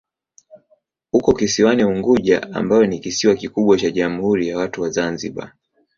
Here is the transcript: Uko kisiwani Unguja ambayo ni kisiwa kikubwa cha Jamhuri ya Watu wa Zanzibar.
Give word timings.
Uko 1.13 1.33
kisiwani 1.33 1.83
Unguja 1.83 2.53
ambayo 2.53 2.85
ni 2.85 2.99
kisiwa 2.99 3.35
kikubwa 3.35 3.77
cha 3.77 3.91
Jamhuri 3.91 4.47
ya 4.47 4.57
Watu 4.57 4.81
wa 4.81 4.89
Zanzibar. 4.89 5.53